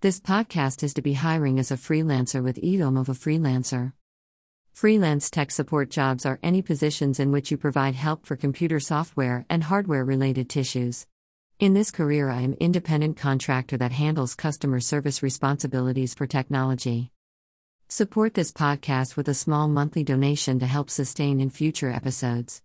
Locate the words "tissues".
10.48-11.08